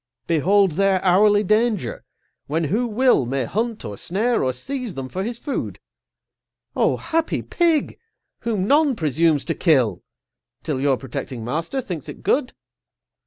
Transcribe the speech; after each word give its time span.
Behold 0.25 0.71
their 0.71 0.99
hourly 1.05 1.43
danger, 1.43 2.03
when 2.47 2.63
who 2.63 2.87
will 2.87 3.23
May 3.27 3.45
hunt 3.45 3.85
or 3.85 3.99
snare 3.99 4.43
or 4.43 4.51
seize 4.51 4.95
them 4.95 5.07
for 5.09 5.23
his 5.23 5.37
food! 5.37 5.77
Oh, 6.75 6.97
happy 6.97 7.43
Pig! 7.43 7.99
whom 8.39 8.67
none 8.67 8.95
presumes 8.95 9.45
to 9.45 9.53
kill 9.53 10.01
Till 10.63 10.81
your 10.81 10.97
protecting 10.97 11.45
master 11.45 11.81
thinks 11.81 12.09
it 12.09 12.23
good! 12.23 12.53